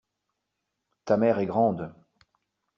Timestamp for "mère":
1.15-1.37